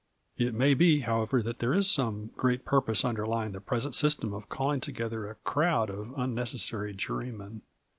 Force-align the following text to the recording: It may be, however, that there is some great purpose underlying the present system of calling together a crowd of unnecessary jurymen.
It 0.35 0.55
may 0.55 0.73
be, 0.73 1.01
however, 1.01 1.43
that 1.43 1.59
there 1.59 1.75
is 1.75 1.87
some 1.87 2.31
great 2.35 2.65
purpose 2.65 3.05
underlying 3.05 3.51
the 3.51 3.61
present 3.61 3.93
system 3.93 4.33
of 4.33 4.49
calling 4.49 4.79
together 4.81 5.29
a 5.29 5.35
crowd 5.35 5.91
of 5.91 6.17
unnecessary 6.17 6.95
jurymen. 6.95 7.61